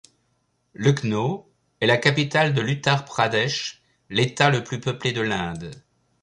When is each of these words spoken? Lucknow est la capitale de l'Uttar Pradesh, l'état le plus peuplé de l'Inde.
Lucknow 0.73 1.47
est 1.79 1.85
la 1.85 1.97
capitale 1.97 2.55
de 2.55 2.61
l'Uttar 2.61 3.05
Pradesh, 3.05 3.83
l'état 4.09 4.49
le 4.49 4.63
plus 4.63 4.79
peuplé 4.79 5.11
de 5.13 5.21
l'Inde. 5.21 5.75